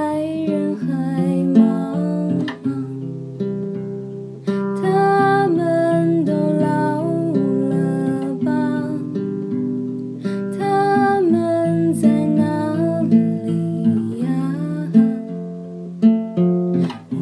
[0.00, 0.86] 在人海
[1.54, 1.60] 茫
[2.64, 2.72] 茫，
[4.80, 7.04] 他们都老
[7.68, 8.48] 了吧？
[10.58, 14.26] 他们在哪里呀？
[17.10, 17.14] 我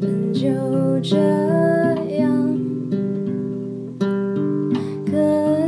[0.00, 0.50] 们就
[1.00, 1.16] 这
[2.16, 2.26] 样
[5.06, 5.12] 各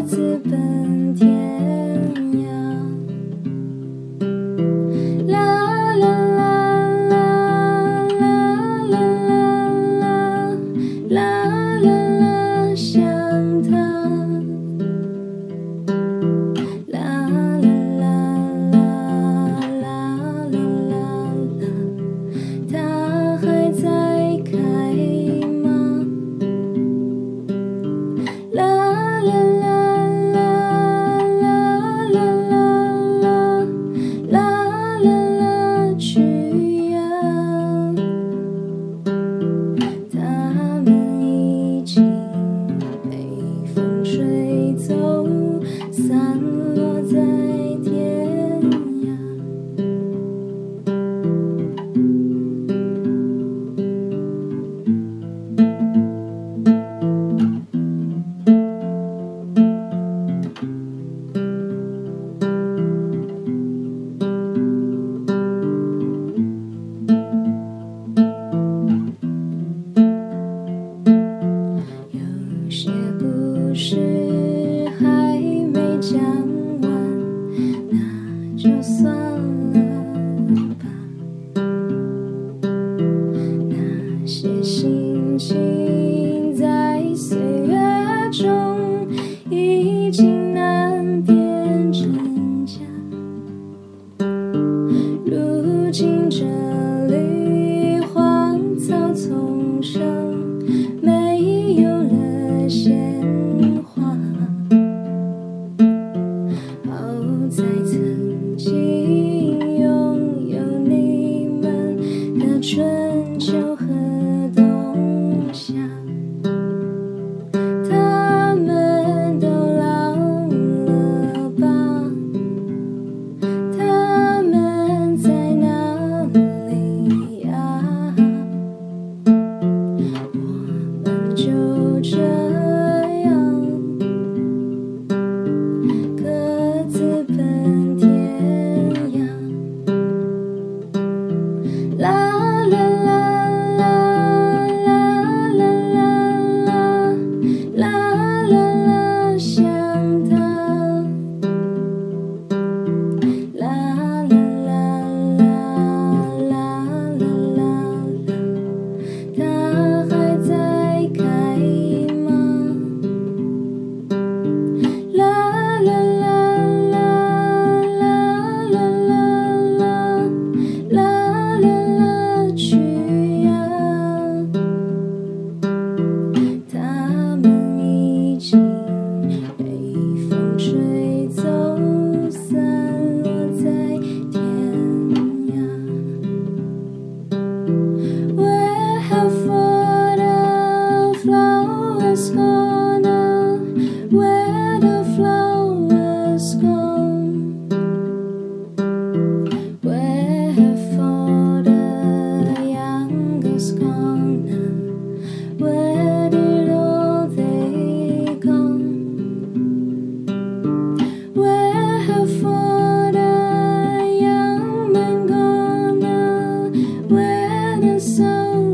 [0.04, 1.79] 自奔天涯。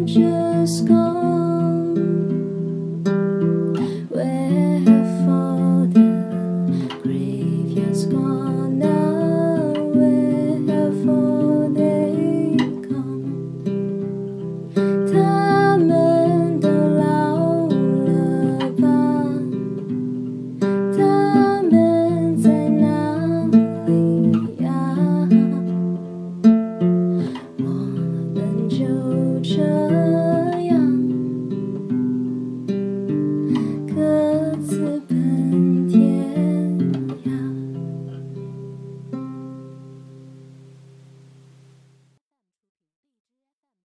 [0.06, 0.45] 着。